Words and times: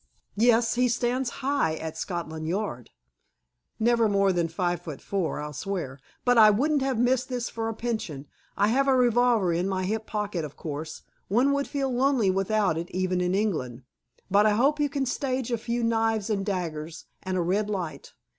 "Yes. 0.35 0.73
He 0.73 0.87
stands 0.89 1.29
high 1.45 1.75
at 1.75 1.95
Scotland 1.95 2.47
Yard." 2.47 2.89
"Never 3.79 4.09
more 4.09 4.33
than 4.33 4.47
five 4.47 4.81
feet 4.81 4.99
four, 4.99 5.39
I'll 5.39 5.53
swear. 5.53 5.99
But 6.25 6.39
I 6.39 6.49
wouldn't 6.49 6.81
have 6.81 6.97
missed 6.97 7.29
this 7.29 7.49
for 7.49 7.69
a 7.69 7.75
pension. 7.75 8.25
I 8.57 8.69
have 8.69 8.87
a 8.87 8.95
revolver 8.97 9.53
in 9.53 9.69
my 9.69 9.83
hip 9.85 10.07
pocket, 10.07 10.43
of 10.43 10.57
course. 10.57 11.03
One 11.27 11.51
would 11.51 11.67
feel 11.67 11.93
lonely 11.93 12.31
without 12.31 12.79
it, 12.79 12.89
even 12.89 13.21
in 13.21 13.35
England. 13.35 13.83
But 14.31 14.47
I 14.47 14.53
hope 14.53 14.79
you 14.79 14.89
can 14.89 15.05
stage 15.05 15.51
a 15.51 15.57
few 15.59 15.83
knives 15.83 16.31
and 16.31 16.43
daggers, 16.43 17.05
and 17.21 17.37
a 17.37 17.41
red 17.41 17.69
light. 17.69 18.13